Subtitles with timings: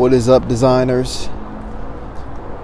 [0.00, 1.26] What is up, designers?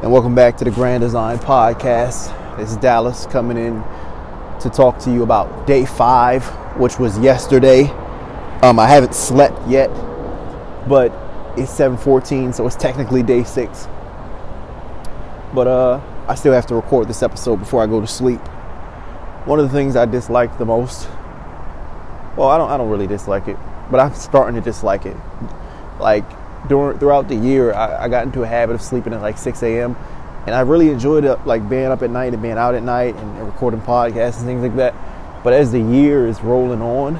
[0.00, 2.32] And welcome back to the Grand Design Podcast.
[2.58, 3.82] It's Dallas coming in
[4.60, 6.46] to talk to you about day five,
[6.78, 7.90] which was yesterday.
[8.62, 9.88] Um, I haven't slept yet,
[10.88, 11.12] but
[11.58, 13.86] it's 7:14, so it's technically day six.
[15.52, 18.40] But uh, I still have to record this episode before I go to sleep.
[19.44, 21.06] One of the things I dislike the most,
[22.34, 23.58] well, I don't, I don't really dislike it,
[23.90, 25.18] but I'm starting to dislike it.
[26.00, 26.24] Like
[26.68, 29.62] during throughout the year, I, I got into a habit of sleeping at like 6
[29.62, 29.96] a.m.
[30.46, 33.16] And I really enjoyed it, like being up at night and being out at night
[33.16, 34.94] and recording podcasts and things like that.
[35.42, 37.14] But as the year is rolling on,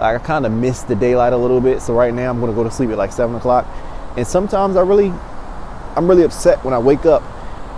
[0.00, 1.82] like I kind of miss the daylight a little bit.
[1.82, 3.66] So right now I'm going to go to sleep at like seven o'clock.
[4.16, 5.12] And sometimes I really,
[5.96, 7.22] I'm really upset when I wake up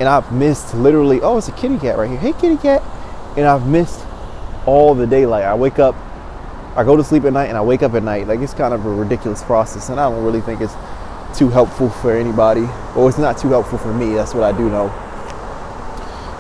[0.01, 1.21] and I've missed literally.
[1.21, 2.19] Oh, it's a kitty cat right here.
[2.19, 2.83] Hey, kitty cat.
[3.37, 4.05] And I've missed
[4.67, 5.45] all the daylight.
[5.45, 5.95] I wake up,
[6.79, 8.29] I go to sleep at night, and I wake up at night.
[8.29, 10.75] Like it's kind of a ridiculous process, and I don't really think it's
[11.37, 12.69] too helpful for anybody.
[12.95, 14.15] or it's not too helpful for me.
[14.15, 14.87] That's what I do know.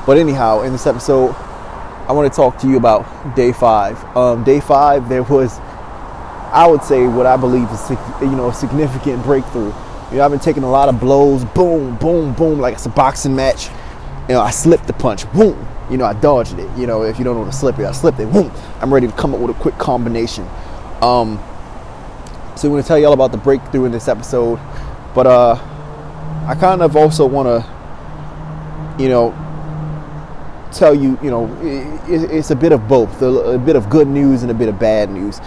[0.06, 1.34] But anyhow, in this episode,
[2.06, 4.02] I want to talk to you about day five.
[4.16, 5.58] Um, day five, there was,
[6.52, 7.90] I would say, what I believe is
[8.20, 9.74] you know a significant breakthrough.
[10.12, 12.90] You know, I've been taking a lot of blows, boom, boom, boom, like it's a
[12.90, 13.70] boxing match.
[14.28, 15.67] You know, I slipped the punch, boom.
[15.90, 16.68] You know, I dodged it.
[16.76, 18.52] You know, if you don't know to slip it, I slipped it, boom.
[18.80, 20.46] I'm ready to come up with a quick combination.
[21.00, 21.38] Um,
[22.56, 24.58] so I'm going to tell you all about the breakthrough in this episode.
[25.14, 25.54] But uh,
[26.46, 29.32] I kind of also want to, you know,
[30.72, 34.42] tell you, you know, it, it's a bit of both, a, bit of good news
[34.42, 35.40] and a bit of bad news.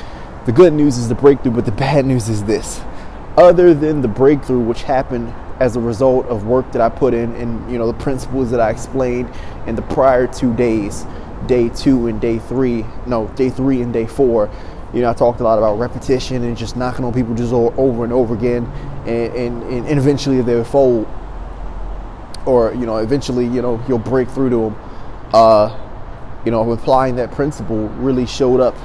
[0.46, 2.82] The good news is the breakthrough, but the bad news is this.
[3.38, 7.36] Other than the breakthrough, which happened as a result of work that I put in
[7.36, 9.32] and you know the principles that I explained
[9.68, 11.06] in the prior two days,
[11.46, 14.50] day two and day three, no, day three and day four.
[14.92, 18.04] You know, I talked a lot about repetition and just knocking on people just over
[18.04, 18.66] and over again,
[19.06, 21.08] and, and, and eventually they'll fold,
[22.48, 24.76] or you know, eventually you know you'll break through to them.
[25.32, 25.78] Uh,
[26.44, 28.76] you know, applying that principle really showed up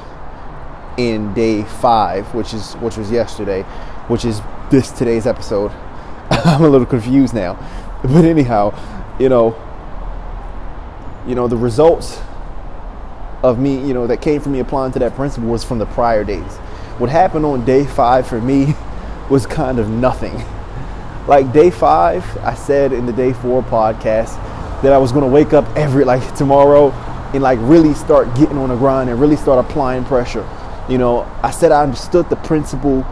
[0.98, 3.62] in day five, which is which was yesterday,
[4.08, 5.72] which is this today's episode.
[6.30, 7.54] I'm a little confused now,
[8.02, 8.74] but anyhow,
[9.18, 9.54] you know,
[11.26, 12.20] you know the results
[13.42, 15.86] of me, you know, that came from me applying to that principle was from the
[15.86, 16.56] prior days.
[16.98, 18.74] What happened on day five for me
[19.30, 20.42] was kind of nothing.
[21.26, 24.34] Like day five, I said in the day four podcast
[24.82, 26.90] that I was going to wake up every like tomorrow
[27.34, 30.48] and like really start getting on the grind and really start applying pressure.
[30.88, 33.04] You know, I said I understood the principle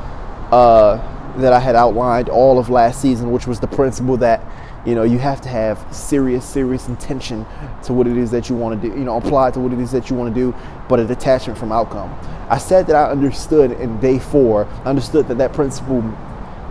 [0.52, 0.98] uh,
[1.36, 4.40] that I had outlined all of last season, which was the principle that
[4.84, 7.46] you know you have to have serious serious intention
[7.82, 9.78] to what it is that you want to do you know apply to what it
[9.78, 10.54] is that you want to do
[10.88, 12.14] but a detachment from outcome.
[12.50, 16.02] I said that i understood in day four understood that that principle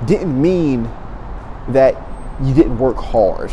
[0.05, 0.83] didn't mean
[1.69, 1.95] that
[2.43, 3.51] you didn't work hard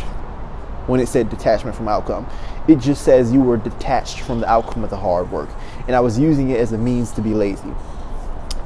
[0.87, 2.27] when it said detachment from outcome.
[2.67, 5.49] It just says you were detached from the outcome of the hard work
[5.87, 7.73] and i was using it as a means to be lazy.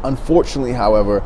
[0.04, 1.24] Unfortunately however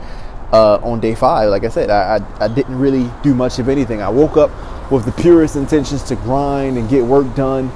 [0.51, 1.49] uh, on day five.
[1.49, 4.01] Like I said, I, I, I, didn't really do much of anything.
[4.01, 4.51] I woke up
[4.91, 7.71] with the purest intentions to grind and get work done.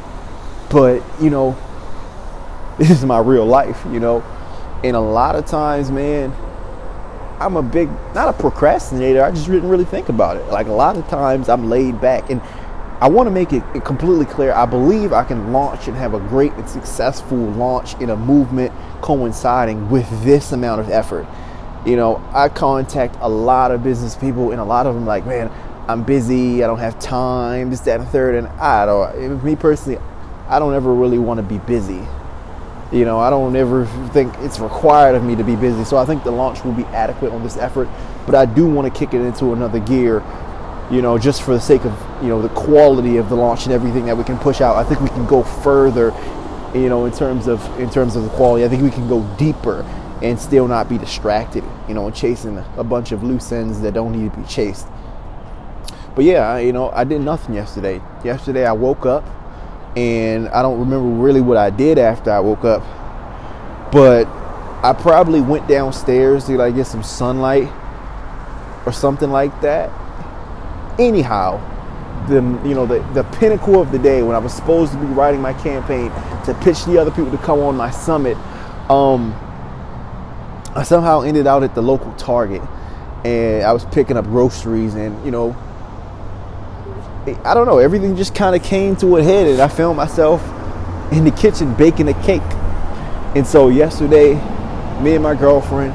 [0.69, 1.55] But, you know,
[2.77, 4.21] this is my real life, you know.
[4.83, 6.35] And a lot of times, man,
[7.39, 9.23] I'm a big, not a procrastinator.
[9.23, 10.45] I just didn't really think about it.
[10.47, 12.29] Like a lot of times I'm laid back.
[12.29, 12.41] And
[12.99, 14.51] I want to make it completely clear.
[14.53, 18.71] I believe I can launch and have a great and successful launch in a movement
[19.01, 21.27] coinciding with this amount of effort
[21.85, 25.25] you know, I contact a lot of business people, and a lot of them like,
[25.25, 25.51] man,
[25.87, 28.35] I'm busy, I don't have time, this, that, and third.
[28.35, 29.99] And I don't, eh, me personally,
[30.47, 32.01] I don't ever really want to be busy.
[32.91, 35.83] You know, I don't ever think it's required of me to be busy.
[35.83, 37.89] So I think the launch will be adequate on this effort,
[38.25, 40.23] but I do want to kick it into another gear.
[40.91, 43.73] You know, just for the sake of you know the quality of the launch and
[43.73, 44.75] everything that we can push out.
[44.75, 46.13] I think we can go further.
[46.75, 49.23] You know, in terms of in terms of the quality, I think we can go
[49.37, 49.83] deeper
[50.23, 54.13] and still not be distracted, you know, chasing a bunch of loose ends that don't
[54.13, 54.87] need to be chased.
[56.15, 58.01] But yeah, you know, I did nothing yesterday.
[58.23, 59.25] Yesterday I woke up
[59.97, 62.81] and I don't remember really what I did after I woke up.
[63.91, 64.27] But
[64.81, 67.69] I probably went downstairs to like get some sunlight
[68.85, 69.91] or something like that.
[70.99, 71.59] Anyhow,
[72.27, 75.05] the you know the, the pinnacle of the day when I was supposed to be
[75.07, 76.11] writing my campaign
[76.45, 78.37] to pitch the other people to come on my summit,
[78.89, 79.33] um,
[80.75, 82.61] I somehow ended out at the local Target
[83.23, 85.55] and I was picking up groceries and you know
[87.45, 90.41] I don't know everything just kind of came to a head and I found myself
[91.11, 92.41] in the kitchen baking a cake
[93.35, 94.33] and so yesterday
[95.01, 95.93] me and my girlfriend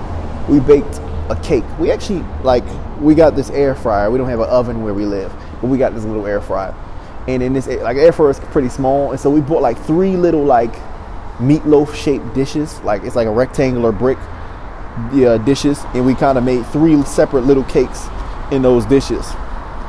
[0.48, 2.64] we baked a cake we actually like
[3.00, 4.10] we got this air fryer.
[4.10, 6.74] We don't have an oven where we live, but we got this little air fryer.
[7.26, 10.16] And in this, like air fryer is pretty small, and so we bought like three
[10.16, 10.74] little like
[11.38, 12.80] meatloaf shaped dishes.
[12.80, 14.18] Like it's like a rectangular brick
[15.12, 18.06] uh, dishes, and we kind of made three separate little cakes
[18.50, 19.26] in those dishes.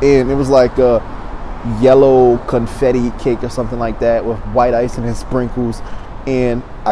[0.01, 0.99] And it was like a
[1.81, 5.81] yellow confetti cake or something like that with white icing and sprinkles.
[6.25, 6.91] And I,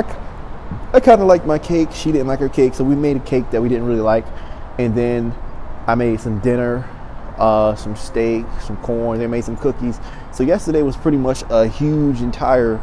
[0.94, 1.90] I kind of liked my cake.
[1.92, 4.26] She didn't like her cake, so we made a cake that we didn't really like.
[4.78, 5.34] And then
[5.88, 6.88] I made some dinner,
[7.38, 9.20] uh, some steak, some corn.
[9.20, 10.00] They made some cookies.
[10.34, 12.76] So yesterday was pretty much a huge entire,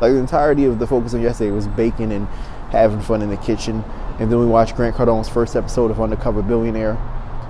[0.00, 2.26] like the entirety of the focus on yesterday was baking and
[2.70, 3.82] having fun in the kitchen.
[4.20, 6.96] And then we watched Grant Cardone's first episode of Undercover Billionaire,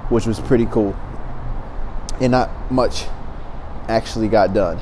[0.08, 0.96] which was pretty cool.
[2.20, 3.06] And not much
[3.88, 4.80] actually got done.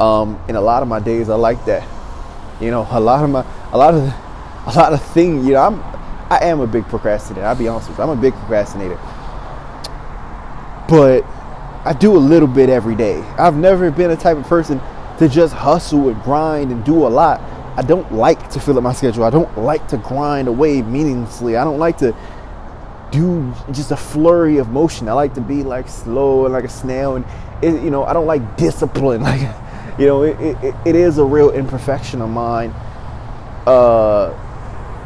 [0.00, 1.88] Um, in a lot of my days, I like that.
[2.60, 5.46] You know, a lot of my, a lot of, a lot of things.
[5.46, 5.80] You know, I'm,
[6.28, 7.46] I am a big procrastinator.
[7.46, 8.04] I'll be honest with you.
[8.04, 8.98] I'm a big procrastinator.
[10.88, 11.24] But
[11.84, 13.20] I do a little bit every day.
[13.38, 14.80] I've never been a type of person
[15.18, 17.40] to just hustle and grind and do a lot.
[17.76, 19.24] I don't like to fill up my schedule.
[19.24, 21.56] I don't like to grind away meaninglessly.
[21.56, 22.14] I don't like to
[23.10, 25.08] do just a flurry of motion.
[25.08, 27.16] I like to be like slow and like a snail.
[27.16, 27.24] And
[27.62, 29.22] it, you know, I don't like discipline.
[29.26, 29.40] Like,
[29.98, 32.70] you know, it, it, it is a real imperfection of mine.
[33.66, 34.34] Uh,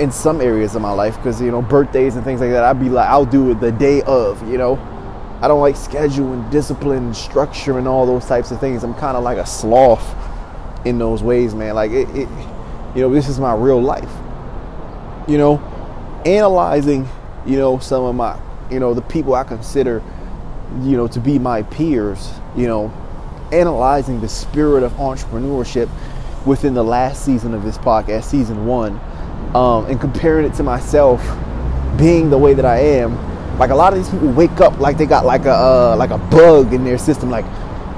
[0.00, 2.80] in some areas of my life, because you know, birthdays and things like that, I'd
[2.80, 4.46] be like, I'll do it the day of.
[4.50, 4.76] You know,
[5.42, 8.82] I don't like schedule and discipline structure and all those types of things.
[8.82, 10.16] I'm kind of like a sloth
[10.84, 11.74] in those ways, man.
[11.74, 12.28] Like it, it,
[12.94, 14.10] you know, this is my real life.
[15.28, 17.08] You know, analyzing
[17.46, 18.38] you know, some of my,
[18.70, 20.02] you know, the people I consider,
[20.82, 22.92] you know, to be my peers, you know,
[23.52, 25.88] analyzing the spirit of entrepreneurship
[26.46, 29.00] within the last season of this podcast, season one,
[29.54, 31.20] um, and comparing it to myself
[31.98, 33.18] being the way that I am.
[33.58, 36.10] Like a lot of these people wake up like they got like a uh, like
[36.10, 37.30] a bug in their system.
[37.30, 37.44] Like,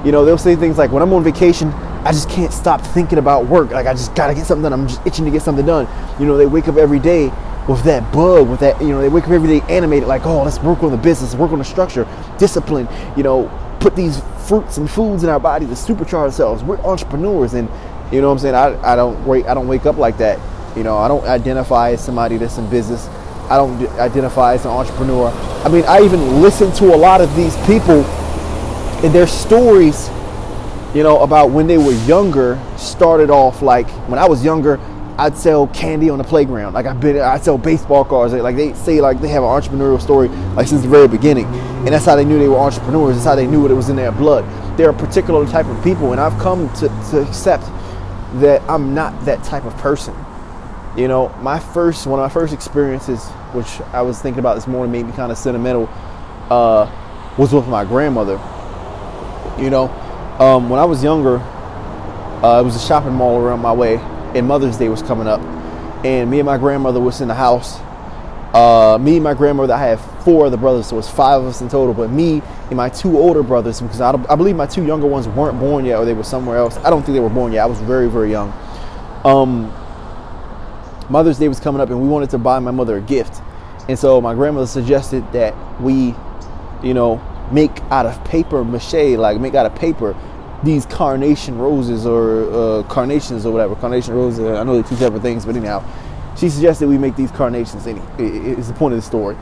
[0.03, 1.71] you know, they'll say things like, "When I'm on vacation,
[2.05, 3.71] I just can't stop thinking about work.
[3.71, 4.73] Like I just gotta get something done.
[4.73, 5.87] I'm just itching to get something done."
[6.19, 7.31] You know, they wake up every day
[7.67, 10.43] with that bug, with that, you know, they wake up every day animated, like, oh,
[10.43, 12.05] let's work on the business, work on the structure,
[12.37, 16.63] discipline, you know, put these fruits and foods in our body to supercharge ourselves.
[16.63, 17.69] We're entrepreneurs, and
[18.11, 18.55] you know what I'm saying.
[18.55, 20.39] I, I don't wake I don't wake up like that.
[20.77, 23.07] You know, I don't identify as somebody that's in business.
[23.49, 25.29] I don't identify as an entrepreneur.
[25.65, 28.03] I mean, I even listen to a lot of these people
[29.03, 30.09] and their stories.
[30.93, 34.79] You know, about when they were younger, started off like when I was younger.
[35.15, 36.73] I'd sell candy on the playground.
[36.73, 38.33] Like I've been, I sell baseball cards.
[38.33, 41.89] Like they say, like they have an entrepreneurial story, like since the very beginning, and
[41.89, 43.15] that's how they knew they were entrepreneurs.
[43.15, 44.43] That's how they knew it was in their blood.
[44.75, 47.63] They're a particular type of people, and I've come to, to accept
[48.41, 50.15] that I'm not that type of person.
[50.97, 53.23] You know, my first one of my first experiences,
[53.53, 55.87] which I was thinking about this morning, made me kind of sentimental,
[56.49, 56.89] uh,
[57.37, 58.41] was with my grandmother.
[59.59, 59.87] You know,
[60.43, 63.97] um, when I was younger, uh, it was a shopping mall around my way
[64.35, 65.41] and Mother's Day was coming up,
[66.03, 67.79] and me and my grandmother was in the house.
[68.53, 71.61] Uh, me and my grandmother, I have four other brothers, so it's five of us
[71.61, 71.93] in total.
[71.93, 75.27] But me and my two older brothers, because I, I believe my two younger ones
[75.27, 76.77] weren't born yet, or they were somewhere else.
[76.77, 77.63] I don't think they were born yet.
[77.63, 78.51] I was very, very young.
[79.23, 79.73] Um,
[81.09, 83.41] Mother's Day was coming up, and we wanted to buy my mother a gift.
[83.89, 86.15] And so my grandmother suggested that we,
[86.83, 90.15] you know, make out of paper mache, like make out of paper
[90.63, 93.75] these carnation roses or uh, carnations or whatever.
[93.75, 95.83] Carnation roses, I know they're two separate things, but anyhow,
[96.37, 97.85] she suggested we make these carnations.
[97.85, 99.37] Any It's the point of the story.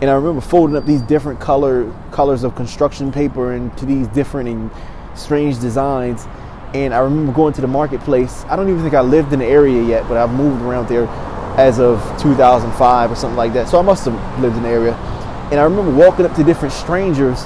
[0.00, 4.48] And I remember folding up these different color colors of construction paper into these different
[4.48, 4.70] and
[5.14, 6.26] strange designs.
[6.74, 8.44] And I remember going to the marketplace.
[8.48, 11.06] I don't even think I lived in the area yet, but I've moved around there
[11.56, 13.68] as of 2005 or something like that.
[13.68, 14.94] So I must have lived in the area.
[15.52, 17.44] And I remember walking up to different strangers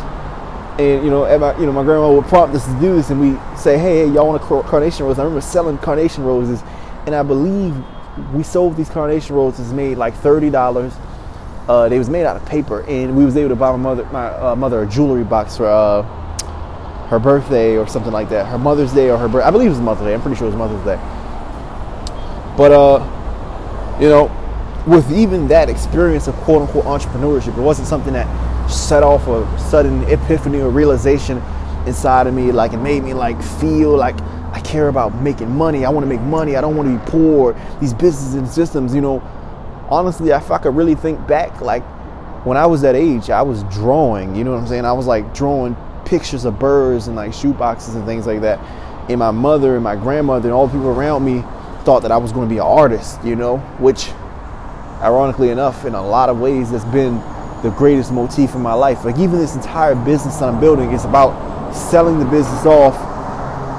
[0.79, 3.21] and you know, my, you know, my grandma would prompt us to do this, and
[3.21, 6.63] we say, "Hey, y'all want a carnation rose?" I remember selling carnation roses,
[7.07, 7.75] and I believe
[8.33, 10.93] we sold these carnation roses made like thirty dollars.
[11.69, 14.05] Uh, they was made out of paper, and we was able to buy my mother,
[14.07, 16.03] my uh, mother, a jewelry box for uh,
[17.09, 19.45] her birthday or something like that, her Mother's Day or her birth.
[19.45, 20.15] I believe it was Mother's Day.
[20.15, 20.97] I'm pretty sure it was Mother's Day.
[22.57, 24.31] But uh, you know,
[24.87, 28.27] with even that experience of quote unquote entrepreneurship, it wasn't something that
[28.69, 31.43] set off a sudden epiphany or realization
[31.87, 32.53] inside of me.
[32.53, 34.21] Like it made me like feel like
[34.53, 35.85] I care about making money.
[35.85, 36.57] I want to make money.
[36.57, 37.55] I don't want to be poor.
[37.81, 39.23] These businesses and systems, you know.
[39.91, 41.83] Honestly, if I could really think back, like
[42.45, 44.37] when I was that age, I was drawing.
[44.37, 44.85] You know what I'm saying?
[44.85, 48.59] I was like drawing pictures of birds and like shoe boxes and things like that.
[49.11, 51.43] And my mother and my grandmother and all the people around me
[51.85, 53.23] thought that I was going to be an artist.
[53.25, 54.11] You know, which,
[55.01, 57.23] ironically enough, in a lot of ways, has been
[57.63, 59.05] the greatest motif in my life.
[59.05, 62.95] Like even this entire business that I'm building is about selling the business off.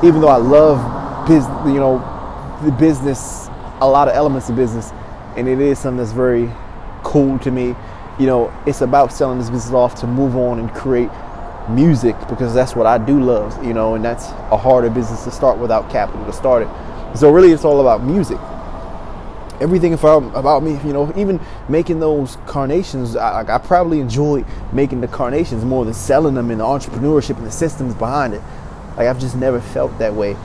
[0.04, 2.00] Even though I love business, you know,
[2.64, 3.48] the business,
[3.82, 4.92] a lot of elements of business,
[5.36, 6.50] and it is something that's very
[7.04, 7.76] cool to me.
[8.20, 11.10] You know, it's about selling this business off to move on and create
[11.70, 15.32] music because that's what I do love, you know, and that's a harder business to
[15.32, 17.18] start without capital to start it.
[17.18, 18.40] So really it's all about music
[19.62, 25.08] everything about me, you know, even making those carnations, I, I, probably enjoy making the
[25.08, 28.42] carnations more than selling them and the entrepreneurship and the systems behind it.
[28.96, 30.36] Like I've just never felt that way.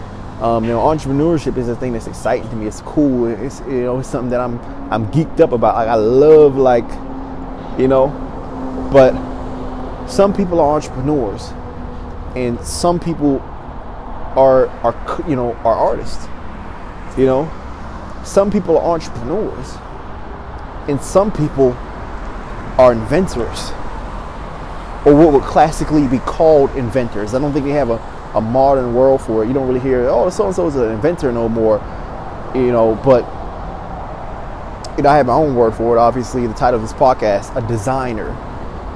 [0.40, 2.66] Um, you know, entrepreneurship is a thing that's exciting to me.
[2.66, 3.26] It's cool.
[3.26, 4.58] It's you know, it's something that I'm
[4.92, 5.76] I'm geeked up about.
[5.76, 6.88] Like I love like,
[7.78, 8.08] you know,
[8.92, 9.14] but
[10.08, 11.50] some people are entrepreneurs,
[12.36, 13.40] and some people
[14.36, 16.26] are are you know are artists.
[17.16, 17.63] You know,
[18.24, 19.76] some people are entrepreneurs,
[20.88, 21.72] and some people
[22.78, 23.70] are inventors,
[25.06, 27.34] or what would classically be called inventors.
[27.34, 27.98] I don't think they have a,
[28.34, 29.48] a modern world for it.
[29.48, 31.76] You don't really hear, oh, so and so is an inventor no more,
[32.54, 33.24] you know, but
[34.96, 36.00] you know, I have my own word for it.
[36.00, 38.30] Obviously, the title of this podcast, a designer.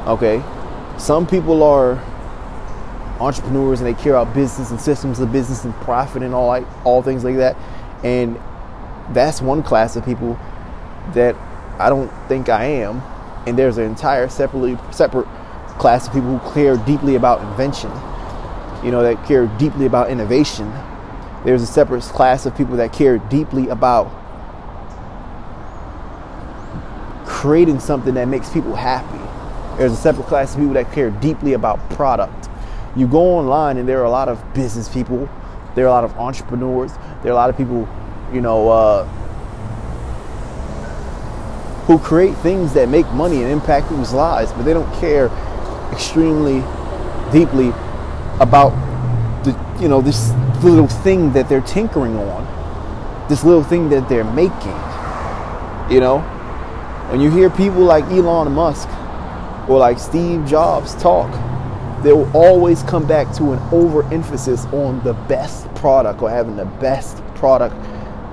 [0.06, 0.42] Okay,
[0.98, 2.02] some people are
[3.20, 6.64] entrepreneurs and they care about business and systems of business and profit and all like
[6.84, 7.56] all things like that.
[8.04, 8.40] And
[9.12, 10.38] that's one class of people
[11.14, 11.34] that
[11.78, 13.02] I don't think I am.
[13.46, 15.26] And there's an entire separately separate
[15.78, 17.90] class of people who care deeply about invention,
[18.84, 20.70] you know, that care deeply about innovation.
[21.44, 24.12] There's a separate class of people that care deeply about
[27.24, 29.18] creating something that makes people happy.
[29.78, 32.48] There's a separate class of people that care deeply about product.
[32.96, 35.28] You go online and there are a lot of business people,
[35.76, 37.88] there are a lot of entrepreneurs, there are a lot of people
[38.32, 39.04] you know, uh,
[41.86, 45.28] who create things that make money and impact people's lives, but they don't care
[45.90, 46.60] extremely
[47.32, 47.68] deeply
[48.40, 48.70] about
[49.44, 50.30] the, you know, this
[50.62, 54.76] little thing that they're tinkering on, this little thing that they're making.
[55.90, 56.18] You know,
[57.10, 58.88] when you hear people like Elon Musk
[59.66, 61.30] or like Steve Jobs talk,
[62.02, 66.66] they will always come back to an overemphasis on the best product or having the
[66.66, 67.74] best product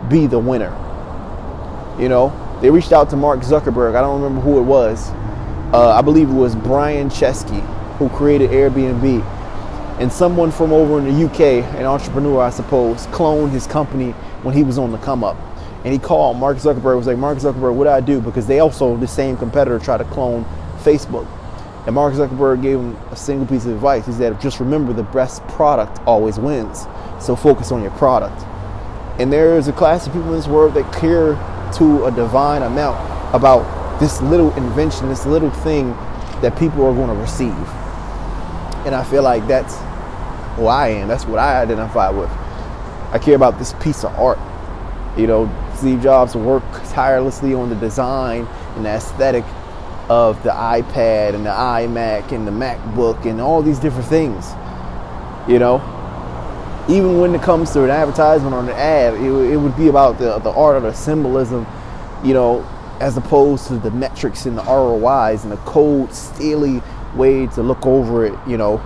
[0.10, 0.74] be the winner.
[2.00, 3.96] You know, they reached out to Mark Zuckerberg.
[3.96, 5.10] I don't remember who it was.
[5.74, 7.62] Uh, I believe it was Brian Chesky
[7.98, 9.24] who created Airbnb.
[10.00, 14.12] And someone from over in the UK, an entrepreneur, I suppose, cloned his company
[14.44, 15.38] when he was on the come up.
[15.86, 18.20] And he called Mark Zuckerberg, was like, Mark Zuckerberg, what do I do?
[18.20, 20.44] Because they also, the same competitor, tried to clone
[20.80, 21.28] Facebook.
[21.86, 24.06] And Mark Zuckerberg gave him a single piece of advice.
[24.06, 26.88] He said, just remember the best product always wins.
[27.22, 28.44] So focus on your product.
[29.20, 31.36] And there is a class of people in this world that care
[31.78, 32.98] to a divine amount
[33.34, 35.92] about this little invention, this little thing
[36.42, 37.56] that people are going to receive.
[38.86, 39.76] And I feel like that's
[40.58, 41.08] who I am.
[41.08, 42.30] That's what I identify with.
[43.12, 44.40] I care about this piece of art.
[45.18, 48.46] You know, Steve Jobs worked tirelessly on the design
[48.76, 49.46] and the aesthetic
[50.10, 54.52] of the iPad and the iMac and the MacBook and all these different things.
[55.48, 55.78] You know,
[56.88, 60.20] even when it comes to an advertisement or an ad, it, it would be about
[60.20, 61.66] the, the art or the symbolism,
[62.24, 62.64] you know,
[63.00, 66.82] as opposed to the metrics and the ROIs and the cold, steely
[67.16, 68.78] way to look over it, you know.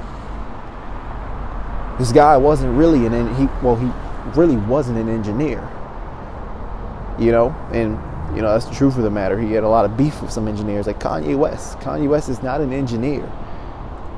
[2.00, 3.91] This guy wasn't really an he well he
[4.39, 5.68] really wasn't an engineer.
[7.20, 8.00] You know, and
[8.34, 9.38] you know that's the truth of the matter.
[9.38, 11.77] He had a lot of beef with some engineers, like Kanye West.
[11.79, 13.29] Kanye West is not an engineer.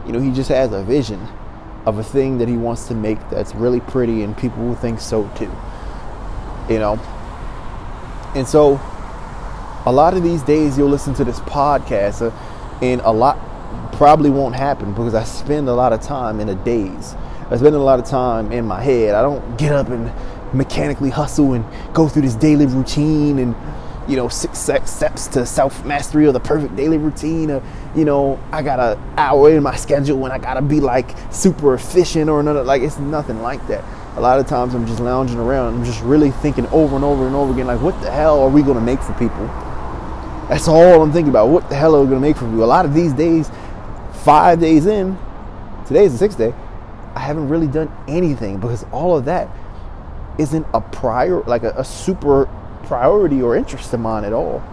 [0.05, 1.27] You know, he just has a vision
[1.85, 4.99] of a thing that he wants to make that's really pretty and people will think
[4.99, 5.51] so too.
[6.71, 6.99] You know?
[8.35, 8.79] And so
[9.85, 12.31] a lot of these days you'll listen to this podcast uh,
[12.81, 13.37] and a lot
[13.93, 17.15] probably won't happen because I spend a lot of time in a daze.
[17.49, 19.13] I spend a lot of time in my head.
[19.13, 20.11] I don't get up and
[20.53, 23.55] mechanically hustle and go through this daily routine and
[24.11, 27.49] you know, six steps to self mastery or the perfect daily routine.
[27.49, 27.63] Or,
[27.95, 31.73] you know, I got an hour in my schedule when I gotta be like super
[31.73, 32.61] efficient or another.
[32.61, 33.85] Like, it's nothing like that.
[34.17, 35.75] A lot of times I'm just lounging around.
[35.75, 38.49] I'm just really thinking over and over and over again, like, what the hell are
[38.49, 39.45] we gonna make for people?
[40.49, 41.47] That's all I'm thinking about.
[41.47, 42.65] What the hell are we gonna make for people?
[42.65, 43.49] A lot of these days,
[44.25, 45.17] five days in,
[45.87, 46.53] today's the sixth day,
[47.15, 49.47] I haven't really done anything because all of that
[50.37, 52.49] isn't a prior, like a, a super
[52.83, 54.63] priority or interest of mine at all.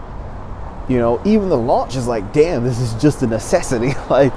[0.87, 3.93] You know, even the launch is like, damn, this is just a necessity.
[4.09, 4.33] like,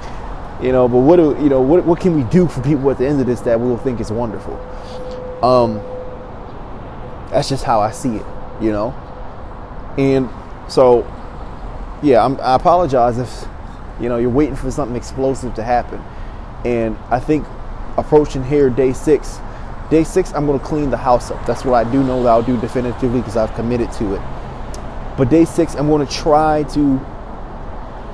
[0.61, 1.61] you know, but what do you know?
[1.61, 3.99] What what can we do for people at the end of this that we'll think
[3.99, 4.55] is wonderful?
[5.43, 5.75] Um,
[7.31, 8.25] that's just how I see it.
[8.61, 8.91] You know,
[9.97, 10.29] and
[10.71, 11.05] so
[12.03, 13.47] yeah, I'm, I apologize if
[13.99, 16.03] You know, you're waiting for something explosive to happen.
[16.65, 17.45] And I think
[17.97, 19.39] approaching here day six,
[19.89, 21.45] day six, I'm going to clean the house up.
[21.45, 24.21] That's what I do know that I'll do definitively because I've committed to it.
[25.17, 26.79] But day six, I'm going to try to,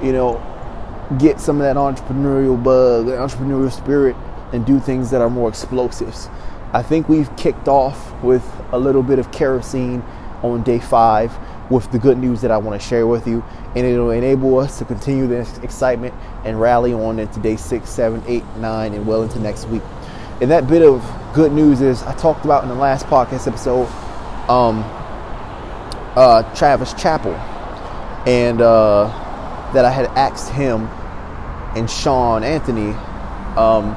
[0.04, 0.46] you know,
[1.18, 4.16] get some of that entrepreneurial bug, the entrepreneurial spirit,
[4.52, 6.30] and do things that are more explosives.
[6.74, 10.04] I think we've kicked off with a little bit of kerosene
[10.44, 11.36] on day five
[11.72, 13.44] with the good news that I want to share with you,
[13.76, 18.24] and it'll enable us to continue this excitement and rally on into day six, seven,
[18.28, 19.84] eight, nine, and well into next week.
[20.42, 23.88] And that bit of good news is I talked about in the last podcast episode,
[24.50, 24.84] um,
[26.16, 27.36] uh, Travis Chappell,
[28.28, 29.06] and uh,
[29.74, 30.88] that I had asked him
[31.76, 32.94] and Sean Anthony
[33.58, 33.96] um,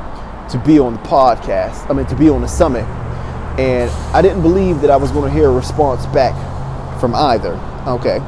[0.51, 1.89] to be on the podcast.
[1.89, 2.85] I mean, to be on the summit,
[3.59, 6.35] and I didn't believe that I was going to hear a response back
[7.01, 7.55] from either.
[7.87, 8.19] Okay,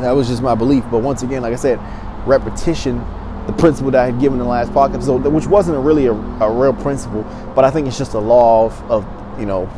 [0.00, 0.84] that was just my belief.
[0.90, 1.78] But once again, like I said,
[2.26, 3.04] repetition
[3.46, 6.06] the principle that I had given in the last podcast episode, which wasn't a really
[6.06, 7.22] a, a, real principle,
[7.54, 9.68] but I think it's just a law of, of, you know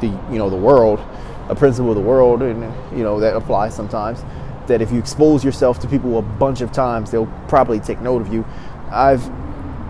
[0.00, 1.00] the you know the world,
[1.48, 2.62] a principle of the world, and
[2.96, 4.22] you know that applies sometimes.
[4.66, 8.22] That if you expose yourself to people a bunch of times, they'll probably take note
[8.22, 8.44] of you.
[8.90, 9.24] I've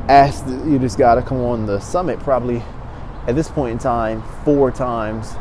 [0.09, 2.63] asked you this guy to come on the summit probably
[3.27, 5.35] at this point in time four times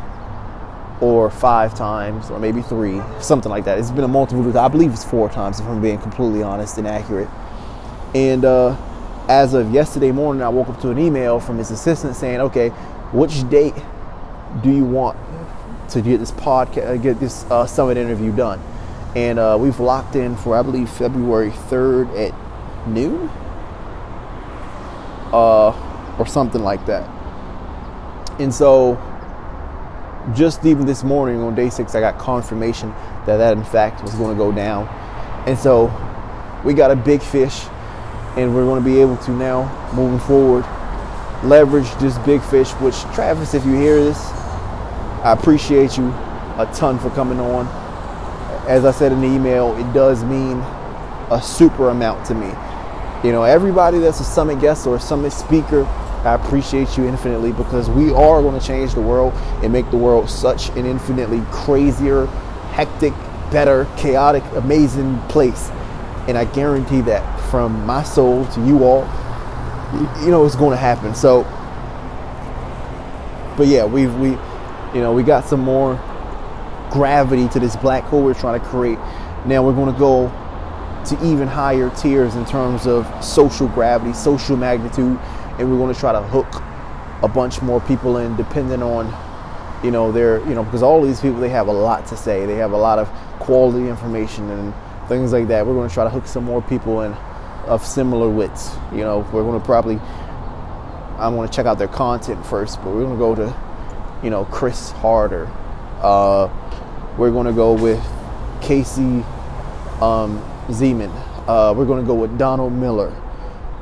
[1.00, 3.78] or five times or maybe three, something like that.
[3.78, 4.56] It's been a multiple.
[4.58, 7.28] I believe it's four times if I'm being completely honest and accurate.
[8.14, 8.76] And uh,
[9.28, 12.68] as of yesterday morning, I woke up to an email from his assistant saying, "Okay,
[13.12, 13.74] which date
[14.62, 15.18] do you want
[15.90, 18.60] to get this podcast, uh, get this uh, summit interview done?"
[19.16, 22.32] And uh, we've locked in for I believe February third at
[22.86, 23.28] noon,
[25.32, 27.08] uh, or something like that.
[28.38, 28.94] And so,
[30.34, 32.90] just even this morning on day six, I got confirmation
[33.26, 34.86] that that in fact was going to go down.
[35.48, 35.92] And so,
[36.64, 37.64] we got a big fish
[38.36, 40.64] and we're going to be able to now, moving forward,
[41.44, 42.70] leverage this big fish.
[42.72, 44.18] Which Travis, if you hear this,
[45.22, 46.08] I appreciate you
[46.58, 47.66] a ton for coming on.
[48.68, 50.58] As I said in the email, it does mean
[51.30, 52.48] a super amount to me.
[53.26, 55.84] You know, everybody that's a summit guest or a summit speaker,
[56.24, 59.96] I appreciate you infinitely because we are going to change the world and make the
[59.96, 62.26] world such an infinitely crazier,
[62.72, 63.12] hectic,
[63.50, 65.70] better, chaotic, amazing place.
[66.28, 69.02] And I guarantee that from my soul to you all,
[70.22, 71.14] you know it's going to happen.
[71.14, 71.42] So,
[73.56, 75.96] but yeah, we've, we, you know, we got some more
[76.90, 78.98] gravity to this black hole we're trying to create.
[79.46, 80.28] Now we're going to go
[81.06, 85.18] to even higher tiers in terms of social gravity, social magnitude,
[85.58, 86.62] and we're going to try to hook
[87.22, 89.12] a bunch more people in, depending on,
[89.84, 92.46] you know, their, you know, because all these people they have a lot to say.
[92.46, 93.08] They have a lot of
[93.38, 94.72] quality information and
[95.08, 95.66] things like that.
[95.66, 97.12] We're going to try to hook some more people in
[97.66, 98.70] of similar wits.
[98.92, 99.96] You know, we're going to probably,
[101.18, 103.56] I'm going to check out their content first, but we're going to go to,
[104.22, 105.48] you know, Chris Harder.
[106.00, 106.48] Uh,
[107.16, 108.02] we're going to go with
[108.60, 109.24] Casey
[110.00, 111.12] um, Zeman.
[111.46, 113.14] Uh, we're going to go with Donald Miller.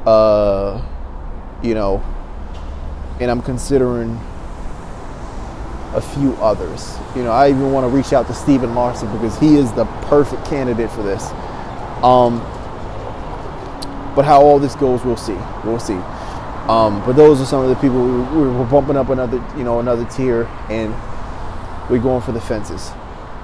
[0.05, 0.85] Uh,
[1.63, 2.05] you know,
[3.21, 4.21] and I'm considering
[5.95, 6.97] a few others.
[7.15, 9.85] You know, I even want to reach out to Stephen Larsen because he is the
[10.07, 11.31] perfect candidate for this.
[12.03, 12.41] Um,
[14.15, 15.39] but how all this goes, we'll see.
[15.65, 15.99] We'll see.
[16.69, 19.81] Um, but those are some of the people we, we're bumping up another, you know,
[19.81, 20.95] another tier, and
[21.91, 22.91] we're going for the fences.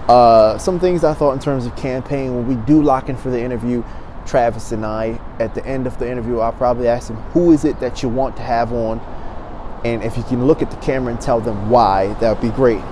[0.09, 3.31] Uh, some things I thought in terms of campaign when we do lock in for
[3.31, 3.83] the interview,
[4.25, 7.65] Travis and I, at the end of the interview, I'll probably ask him, "Who is
[7.65, 9.01] it that you want to have on?"
[9.85, 12.55] And if you can look at the camera and tell them why, that would be
[12.55, 12.83] great.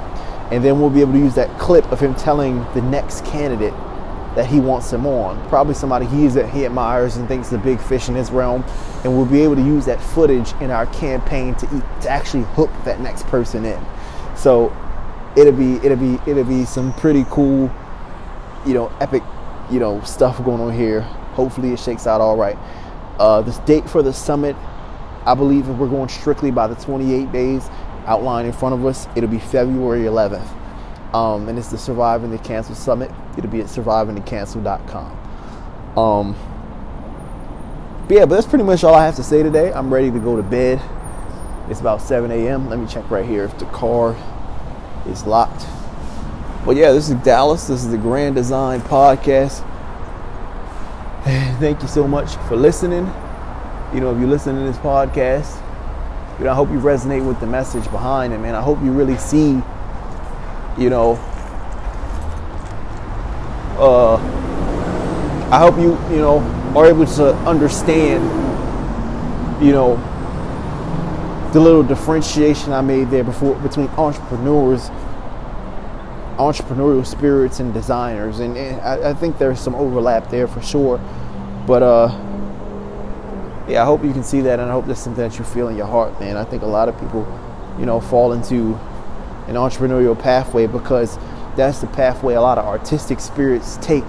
[0.51, 3.75] And then we'll be able to use that clip of him telling the next candidate
[4.37, 5.49] that he wants him on.
[5.49, 8.63] Probably somebody he is he admires and thinks is a big fish in his realm,
[9.03, 12.45] and we'll be able to use that footage in our campaign to eat, to actually
[12.55, 13.83] hook that next person in.
[14.37, 14.77] So
[15.37, 17.73] it'll be it'll be it'll be some pretty cool,
[18.67, 19.23] you know, epic,
[19.71, 21.01] you know, stuff going on here.
[21.33, 22.59] Hopefully it shakes out all right.
[23.19, 24.55] Uh, this date for the summit,
[25.27, 27.69] I believe if we're going strictly by the 28 days
[28.07, 30.47] outlined in front of us, it'll be February 11th.
[31.13, 33.11] Um, and it's the Surviving the Cancel Summit.
[33.37, 35.99] It'll be at survivingthecancel.com.
[35.99, 36.37] Um,
[38.07, 39.73] but yeah, but that's pretty much all I have to say today.
[39.73, 40.81] I'm ready to go to bed.
[41.69, 42.69] It's about 7 a.m.
[42.69, 44.17] Let me check right here if the car
[45.09, 45.67] is locked.
[46.65, 47.67] But yeah, this is Dallas.
[47.67, 49.67] This is the Grand Design Podcast.
[51.27, 53.13] And thank you so much for listening.
[53.95, 55.61] You know, if you listen to this podcast,
[56.39, 58.55] you know, I hope you resonate with the message behind it, man.
[58.55, 59.63] I hope you really see
[60.79, 61.13] you know,
[63.79, 64.17] uh,
[65.51, 66.39] I hope you, you know,
[66.77, 68.25] are able to understand,
[69.65, 69.97] you know,
[71.53, 74.91] the little differentiation I made there before between entrepreneurs,
[76.37, 81.01] entrepreneurial spirits, and designers, and, and I, I, think there's some overlap there for sure.
[81.67, 82.09] But uh,
[83.69, 85.69] yeah, I hope you can see that, and I hope that's something that you feel
[85.69, 86.37] in your heart, man.
[86.37, 87.27] I think a lot of people,
[87.79, 88.75] you know, fall into
[89.49, 91.19] an entrepreneurial pathway because
[91.57, 94.05] that's the pathway a lot of artistic spirits take.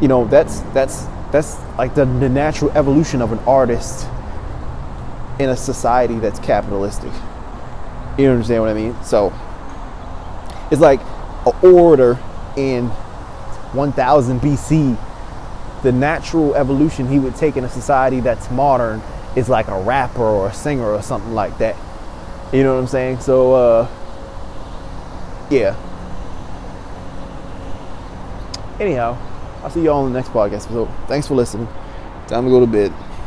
[0.00, 4.06] You know, that's that's that's like the, the natural evolution of an artist
[5.38, 7.12] in a society that's capitalistic.
[8.18, 8.96] You understand what I mean?
[9.02, 9.32] So
[10.70, 11.00] it's like
[11.46, 12.18] an orator
[12.56, 14.96] in 1000 BC.
[15.84, 19.02] The natural evolution he would take in a society that's modern
[19.36, 21.76] is like a rapper or a singer or something like that.
[22.52, 23.20] You know what I'm saying?
[23.20, 23.88] So, uh,
[25.50, 25.76] yeah.
[28.80, 29.18] Anyhow,
[29.62, 30.68] I'll see y'all on the next podcast.
[30.68, 31.68] So, thanks for listening.
[32.28, 32.92] Time to go to bed.